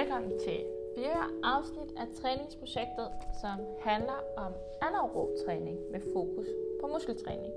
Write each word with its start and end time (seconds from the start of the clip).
Velkommen 0.00 0.32
til 0.44 0.60
fjerde 0.96 1.32
afsnit 1.42 1.90
af 1.96 2.06
træningsprojektet, 2.20 3.08
som 3.40 3.56
handler 3.80 4.18
om 4.36 4.52
anaerob 4.82 5.28
træning 5.46 5.78
med 5.92 6.00
fokus 6.12 6.46
på 6.80 6.86
muskeltræning. 6.86 7.52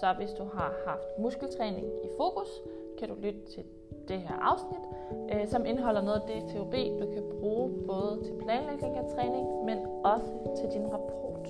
Så 0.00 0.14
hvis 0.18 0.30
du 0.30 0.44
har 0.44 0.74
haft 0.86 1.08
muskeltræning 1.18 1.86
i 2.04 2.08
fokus, 2.16 2.48
kan 2.98 3.08
du 3.08 3.14
lytte 3.14 3.40
til 3.54 3.64
det 4.08 4.20
her 4.20 4.34
afsnit, 4.34 4.84
øh, 5.32 5.48
som 5.48 5.66
indeholder 5.66 6.02
noget 6.02 6.20
af 6.20 6.26
det 6.26 6.52
teori, 6.52 6.84
du 7.00 7.06
kan 7.14 7.24
bruge 7.40 7.86
både 7.86 8.24
til 8.24 8.34
planlægning 8.44 8.96
af 8.96 9.04
træning, 9.14 9.64
men 9.64 9.78
også 10.04 10.32
til 10.58 10.68
din 10.74 10.86
rapport. 10.92 11.48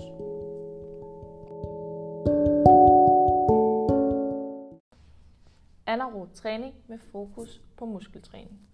Anaerob 5.87 6.33
træning 6.35 6.75
med 6.89 6.99
fokus 6.99 7.63
på 7.77 7.85
muskeltræning. 7.85 8.70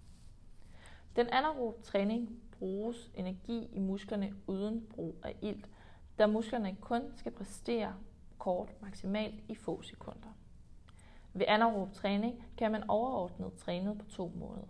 Den 1.16 1.29
anaerob 1.33 1.83
træning 1.83 2.43
bruges 2.59 3.11
energi 3.15 3.69
i 3.73 3.79
musklerne 3.79 4.34
uden 4.47 4.87
brug 4.95 5.16
af 5.23 5.37
ilt, 5.43 5.70
da 6.19 6.27
musklerne 6.27 6.77
kun 6.80 7.02
skal 7.16 7.33
præstere 7.33 7.95
kort 8.38 8.74
maksimalt 8.83 9.45
i 9.48 9.55
få 9.55 9.83
sekunder. 9.83 10.29
Ved 11.33 11.45
anaerob 11.48 11.93
træning 11.93 12.45
kan 12.59 12.73
man 12.73 12.91
overordnet 12.91 13.52
træne 13.55 13.98
på 13.98 14.07
to 14.07 14.33
måder. 14.34 14.66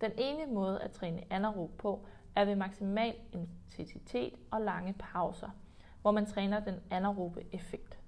Den 0.00 0.12
ene 0.18 0.54
måde 0.54 0.80
at 0.80 0.90
træne 0.90 1.24
anaerob 1.30 1.70
på 1.78 2.06
er 2.36 2.44
ved 2.44 2.56
maksimal 2.56 3.14
intensitet 3.32 4.34
og 4.50 4.60
lange 4.60 4.92
pauser, 4.98 5.50
hvor 6.02 6.10
man 6.10 6.26
træner 6.26 6.60
den 6.60 6.74
anaerobe 6.90 7.44
effekt. 7.52 7.98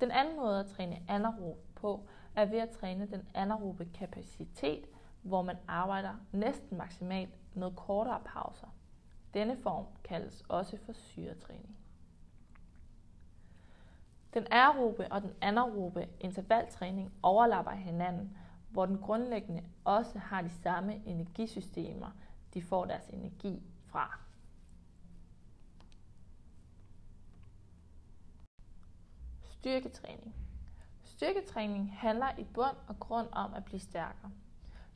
Den 0.00 0.10
anden 0.10 0.36
måde 0.36 0.60
at 0.60 0.66
træne 0.66 1.02
anaerob 1.08 1.58
på 1.74 2.08
er 2.34 2.44
ved 2.44 2.58
at 2.58 2.70
træne 2.70 3.06
den 3.06 3.28
anaerobe 3.34 3.88
kapacitet, 3.94 4.86
hvor 5.28 5.42
man 5.42 5.56
arbejder 5.68 6.14
næsten 6.32 6.78
maksimalt 6.78 7.54
med 7.54 7.70
kortere 7.76 8.20
pauser. 8.24 8.66
Denne 9.34 9.56
form 9.56 9.86
kaldes 10.04 10.42
også 10.48 10.78
for 10.86 10.92
syretræning. 10.92 11.76
Den 14.34 14.46
aerobe 14.50 15.12
og 15.12 15.22
den 15.22 15.32
anaerobe 15.40 16.08
intervaltræning 16.20 17.12
overlapper 17.22 17.72
hinanden, 17.72 18.36
hvor 18.70 18.86
den 18.86 18.98
grundlæggende 18.98 19.64
også 19.84 20.18
har 20.18 20.42
de 20.42 20.50
samme 20.50 21.06
energisystemer, 21.06 22.10
de 22.54 22.62
får 22.62 22.84
deres 22.84 23.08
energi 23.08 23.62
fra. 23.86 24.18
Styrketræning. 29.42 30.34
Styrketræning 31.04 31.98
handler 31.98 32.38
i 32.38 32.44
bund 32.44 32.76
og 32.86 33.00
grund 33.00 33.28
om 33.32 33.54
at 33.54 33.64
blive 33.64 33.80
stærkere. 33.80 34.30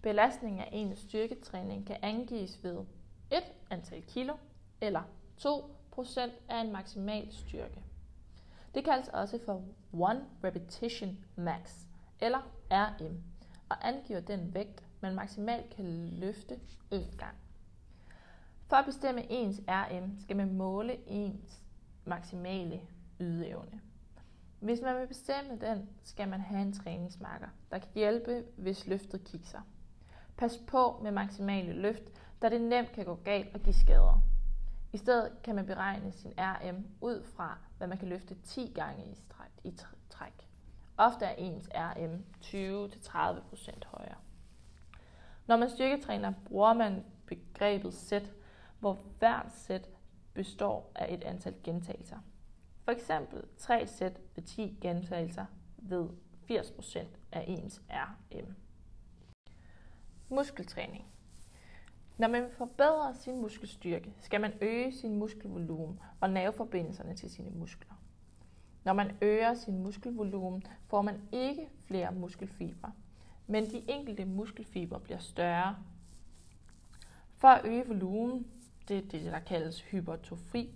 Belastning 0.03 0.61
af 0.61 0.69
en 0.73 0.97
styrketræning 0.97 1.87
kan 1.87 1.97
angives 2.03 2.65
ved 2.65 2.85
1 3.31 3.43
antal 3.71 4.03
kilo 4.03 4.37
eller 4.81 5.03
2% 5.41 6.31
af 6.49 6.61
en 6.61 6.73
maksimal 6.73 7.33
styrke. 7.33 7.83
Det 8.75 8.85
kaldes 8.85 9.09
også 9.09 9.39
for 9.45 9.65
One 9.93 10.25
Repetition 10.45 11.25
Max 11.37 11.85
eller 12.21 12.39
RM 12.71 13.23
og 13.69 13.89
angiver 13.89 14.21
den 14.21 14.55
vægt, 14.55 14.85
man 15.01 15.15
maksimalt 15.15 15.71
kan 15.71 16.09
løfte 16.09 16.61
én 16.95 17.17
gang. 17.17 17.37
For 18.67 18.77
at 18.77 18.85
bestemme 18.85 19.31
ens 19.31 19.61
RM 19.69 20.19
skal 20.21 20.37
man 20.37 20.55
måle 20.55 21.09
ens 21.09 21.63
maksimale 22.05 22.81
ydeevne. 23.21 23.81
Hvis 24.61 24.81
man 24.81 25.01
vil 25.01 25.07
bestemme 25.07 25.57
den, 25.61 25.89
skal 26.03 26.29
man 26.29 26.41
have 26.41 26.63
en 26.63 26.73
træningsmarker, 26.73 27.49
der 27.71 27.79
kan 27.79 27.89
hjælpe, 27.95 28.45
hvis 28.57 28.87
løftet 28.87 29.25
kikser. 29.25 29.61
Pas 30.37 30.59
på 30.67 31.01
med 31.03 31.11
maksimale 31.11 31.73
løft, 31.73 32.03
da 32.43 32.49
det 32.49 32.61
nemt 32.61 32.93
kan 32.93 33.05
gå 33.05 33.15
galt 33.15 33.55
og 33.55 33.61
give 33.61 33.75
skader. 33.75 34.23
I 34.93 34.97
stedet 34.97 35.33
kan 35.45 35.55
man 35.55 35.67
beregne 35.67 36.13
sin 36.13 36.33
RM 36.39 36.87
ud 37.01 37.25
fra, 37.25 37.59
hvad 37.79 37.87
man 37.87 37.99
kan 37.99 38.09
løfte 38.09 38.35
10 38.45 38.73
gange 38.75 39.05
i 39.05 39.15
træk. 39.31 39.51
I 39.65 39.77
træk. 40.11 40.49
Ofte 40.97 41.25
er 41.25 41.35
ens 41.35 41.69
RM 41.75 42.25
20-30% 42.45 43.87
højere. 43.87 44.17
Når 45.47 45.57
man 45.57 45.71
styrketræner, 45.71 46.33
bruger 46.45 46.73
man 46.73 47.05
begrebet 47.27 47.95
sæt, 47.95 48.33
hvor 48.81 48.99
hvert 49.19 49.53
sæt 49.53 49.89
består 50.35 50.93
af 50.95 51.15
et 51.15 51.25
antal 51.25 51.55
gentagelser. 51.65 52.19
For 52.85 52.93
eksempel 52.93 53.45
3 53.59 53.87
sæt 53.87 54.21
ved 54.35 54.43
10 54.45 54.79
gentagelser 54.81 55.47
ved 55.77 56.09
80% 56.51 57.07
af 57.33 57.45
ens 57.49 57.83
RM. 57.91 58.55
Muskeltræning. 60.33 61.05
Når 62.19 62.29
man 62.29 62.49
forbedrer 62.51 63.13
sin 63.13 63.41
muskelstyrke, 63.41 64.15
skal 64.21 64.41
man 64.41 64.53
øge 64.61 64.93
sin 64.93 65.17
muskelvolumen 65.17 66.01
og 66.21 66.31
nerveforbindelserne 66.31 67.15
til 67.15 67.31
sine 67.31 67.51
muskler. 67.51 67.95
Når 68.85 68.93
man 68.93 69.17
øger 69.23 69.55
sin 69.55 69.83
muskelvolumen, 69.83 70.63
får 70.87 71.03
man 71.03 71.21
ikke 71.33 71.69
flere 71.85 72.13
muskelfibre, 72.13 72.93
men 73.47 73.71
de 73.71 73.85
enkelte 73.89 74.25
muskelfibre 74.25 75.01
bliver 75.01 75.19
større. 75.19 75.77
For 77.37 77.49
at 77.49 77.65
øge 77.65 77.87
volumen, 77.87 78.47
det 78.89 78.99
er 78.99 79.09
det, 79.09 79.25
der 79.25 79.41
kaldes 79.41 79.81
hypertrofi, 79.81 80.75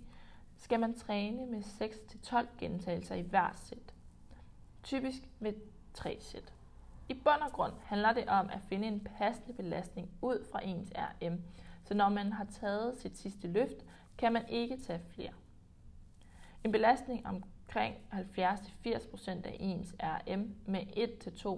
skal 0.57 0.79
man 0.79 0.93
træne 0.93 1.45
med 1.45 1.59
6-12 1.59 2.45
gentagelser 2.57 3.15
i 3.15 3.21
hver 3.21 3.51
sæt. 3.55 3.93
Typisk 4.83 5.29
med 5.39 5.53
3 5.93 6.17
sæt. 6.21 6.53
I 7.09 7.13
bund 7.13 7.41
og 7.41 7.51
grund 7.51 7.73
handler 7.83 8.13
det 8.13 8.27
om 8.27 8.49
at 8.49 8.61
finde 8.61 8.87
en 8.87 8.99
passende 8.99 9.53
belastning 9.53 10.09
ud 10.21 10.45
fra 10.51 10.59
ens 10.63 10.91
RM, 10.95 11.43
så 11.83 11.93
når 11.93 12.09
man 12.09 12.33
har 12.33 12.45
taget 12.45 12.97
sit 12.97 13.17
sidste 13.17 13.47
løft, 13.47 13.85
kan 14.17 14.33
man 14.33 14.47
ikke 14.49 14.77
tage 14.77 15.01
flere. 15.09 15.33
En 16.63 16.71
belastning 16.71 17.27
omkring 17.27 17.95
70-80% 18.13 19.29
af 19.29 19.57
ens 19.59 19.95
RM 19.99 20.55
med 20.65 20.81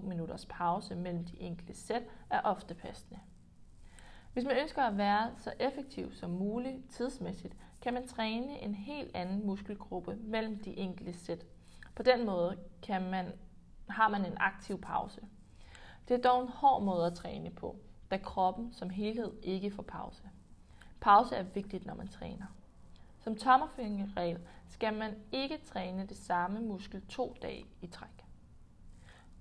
1-2 0.02 0.08
minutters 0.08 0.46
pause 0.46 0.96
mellem 0.96 1.26
de 1.26 1.40
enkelte 1.40 1.74
sæt 1.74 2.04
er 2.30 2.42
ofte 2.42 2.74
passende. 2.74 3.20
Hvis 4.34 4.46
man 4.46 4.58
ønsker 4.58 4.84
at 4.84 4.98
være 4.98 5.32
så 5.38 5.54
effektiv 5.60 6.14
som 6.14 6.30
muligt 6.30 6.90
tidsmæssigt, 6.90 7.56
kan 7.82 7.94
man 7.94 8.08
træne 8.08 8.64
en 8.64 8.76
helt 8.76 9.16
anden 9.16 9.46
muskelgruppe 9.46 10.16
mellem 10.16 10.64
de 10.64 10.78
enkelte 10.78 11.14
sæt. 11.14 11.46
På 11.96 12.04
den 12.04 12.26
måde 12.26 12.58
kan 12.82 13.10
man, 13.10 13.32
har 13.90 14.10
man 14.10 14.26
en 14.26 14.38
aktiv 14.38 14.82
pause. 14.82 15.22
Det 16.10 16.18
er 16.18 16.32
dog 16.32 16.42
en 16.42 16.50
hård 16.50 16.84
måde 16.84 17.06
at 17.06 17.14
træne 17.14 17.50
på, 17.50 17.76
da 18.12 18.18
kroppen 18.18 18.74
som 18.74 18.90
helhed 18.90 19.32
ikke 19.44 19.72
får 19.72 19.84
pause. 19.84 20.24
Pause 21.02 21.36
er 21.36 21.44
vigtigt, 21.44 21.86
når 21.86 21.96
man 21.96 22.08
træner. 22.08 22.46
Som 23.20 23.36
tommerfingerregel 23.36 24.40
skal 24.70 24.94
man 24.94 25.16
ikke 25.32 25.58
træne 25.66 26.08
det 26.08 26.18
samme 26.18 26.60
muskel 26.60 27.02
to 27.02 27.36
dage 27.42 27.66
i 27.82 27.88
træk. 27.88 28.26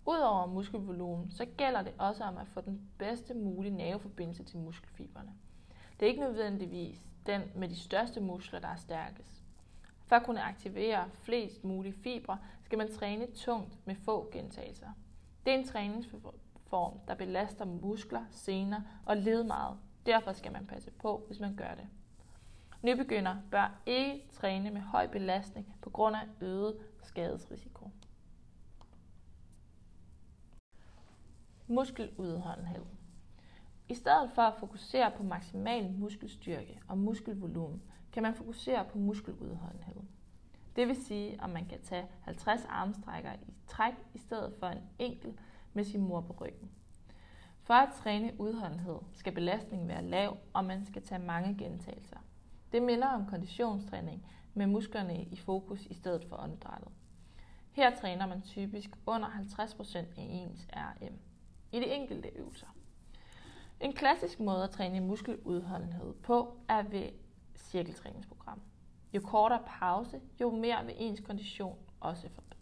Udover 0.07 0.47
muskelvolumen, 0.47 1.31
så 1.31 1.47
gælder 1.57 1.83
det 1.83 1.93
også 1.99 2.25
om 2.25 2.37
at 2.37 2.49
få 2.49 2.61
den 2.61 2.91
bedste 2.99 3.35
mulige 3.35 3.77
nerveforbindelse 3.77 4.45
til 4.45 4.59
muskelfiberne. 4.59 5.33
Det 6.01 6.07
er 6.07 6.11
ikke 6.11 6.23
nødvendigvis 6.23 7.01
den 7.27 7.43
med 7.55 7.69
de 7.69 7.77
største 7.77 8.21
muskler, 8.21 8.61
der 8.61 8.69
er 8.69 8.77
stærkest. 8.77 9.43
For 10.07 10.17
at 10.17 10.25
kunne 10.25 10.43
aktivere 10.43 11.09
flest 11.13 11.65
mulige 11.65 11.93
fibre, 11.93 12.39
skal 12.65 12.79
man 12.79 12.93
træne 12.93 13.27
tungt 13.27 13.79
med 13.87 13.95
få 13.95 14.31
gentagelser. 14.33 14.89
Det 15.47 15.55
er 15.55 15.59
en 15.59 15.67
træningsform, 15.67 16.35
der 16.71 17.15
belaster 17.19 17.65
muskler, 17.65 18.25
sener 18.31 18.81
og 19.07 19.17
led 19.17 19.45
meget. 19.45 19.79
Derfor 20.07 20.33
skal 20.33 20.53
man 20.53 20.67
passe 20.67 20.91
på, 20.91 21.25
hvis 21.27 21.41
man 21.41 21.57
gør 21.57 21.75
det. 21.75 21.87
Nybegynder 22.83 23.37
bør 23.51 23.81
ikke 23.87 24.29
træne 24.33 24.71
med 24.71 24.81
høj 24.81 25.07
belastning 25.07 25.77
på 25.83 25.91
grund 25.91 26.17
af 26.17 26.29
øget 26.41 26.79
skadesrisiko. 27.03 27.91
Muskeludholdenhed. 31.67 32.85
I 33.89 33.95
stedet 33.95 34.31
for 34.35 34.43
at 34.43 34.55
fokusere 34.59 35.13
på 35.17 35.23
maksimal 35.23 35.93
muskelstyrke 35.93 36.81
og 36.89 36.99
muskelvolumen, 36.99 37.83
kan 38.13 38.23
man 38.23 38.35
fokusere 38.35 38.85
på 38.85 38.99
muskeludholdenhed. 38.99 40.03
Det 40.77 40.89
vil 40.89 41.05
sige, 41.05 41.43
at 41.43 41.51
man 41.51 41.67
kan 41.67 41.83
tage 41.83 42.07
50 42.21 42.65
armstrækker 42.65 43.33
i 43.33 43.55
træk 43.67 43.95
i 44.15 44.19
stedet 44.19 44.55
for 44.59 44.67
en 44.67 44.83
enkelt 44.99 45.41
med 45.79 45.85
sin 45.85 46.01
mor 46.01 46.21
på 46.21 46.33
ryggen. 46.41 46.71
For 47.63 47.75
at 47.75 47.95
træne 48.03 48.33
udholdenhed 48.39 48.99
skal 49.13 49.33
belastningen 49.33 49.89
være 49.89 50.03
lav, 50.03 50.37
og 50.53 50.65
man 50.65 50.85
skal 50.85 51.03
tage 51.03 51.19
mange 51.19 51.57
gentagelser. 51.59 52.17
Det 52.73 52.83
minder 52.83 53.09
om 53.09 53.27
konditionstræning 53.27 54.27
med 54.55 54.67
musklerne 54.67 55.25
i 55.25 55.37
fokus 55.37 55.87
i 55.87 55.95
stedet 55.95 56.25
for 56.25 56.37
åndedrættet. 56.37 56.89
Her 57.73 57.97
træner 57.97 58.27
man 58.27 58.43
typisk 58.43 58.91
under 59.07 59.29
50% 59.29 59.99
af 59.99 60.07
ens 60.17 60.69
RM 60.73 61.15
i 61.73 61.79
de 61.79 61.87
enkelte 61.87 62.29
øvelser. 62.29 62.77
En 63.81 63.93
klassisk 63.93 64.41
måde 64.41 64.65
at 64.65 64.71
træne 64.71 65.01
muskeludholdenhed 65.01 66.15
på 66.15 66.57
er 66.69 66.83
ved 66.83 67.09
cirkeltræningsprogram. 67.57 68.61
Jo 69.13 69.21
kortere 69.21 69.63
pause, 69.67 70.21
jo 70.41 70.51
mere 70.51 70.87
vil 70.87 70.95
ens 70.99 71.21
kondition 71.21 71.79
også 72.01 72.29
forbedres. 72.29 72.58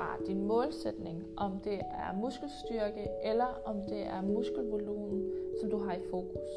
Fra 0.00 0.16
din 0.26 0.46
målsætning, 0.46 1.24
om 1.36 1.60
det 1.64 1.78
er 1.78 2.16
muskelstyrke 2.22 3.08
eller 3.24 3.60
om 3.64 3.76
det 3.82 4.02
er 4.06 4.22
muskelvolumen, 4.22 5.30
som 5.60 5.70
du 5.70 5.78
har 5.78 5.92
i 5.92 6.02
fokus. 6.10 6.50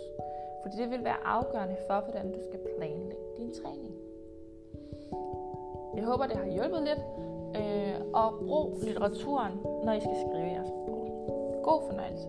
Fordi 0.61 0.77
det 0.77 0.89
vil 0.91 1.03
være 1.03 1.23
afgørende 1.25 1.77
for, 1.87 1.99
hvordan 1.99 2.33
du 2.33 2.39
skal 2.47 2.59
planlægge 2.77 3.25
din 3.37 3.53
træning. 3.53 3.93
Jeg 5.95 6.03
håber, 6.03 6.27
det 6.27 6.37
har 6.37 6.49
hjulpet 6.57 6.81
lidt, 6.89 7.03
øh, 7.59 7.95
og 8.13 8.29
brug 8.47 8.77
litteraturen, 8.83 9.53
når 9.85 9.93
I 9.93 9.99
skal 9.99 10.15
skrive 10.25 10.47
jeres 10.55 10.69
rapport. 10.75 11.11
God 11.63 11.81
fornøjelse. 11.89 12.27